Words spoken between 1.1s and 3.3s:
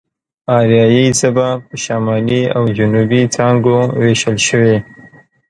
ژبه په شمالي او جنوبي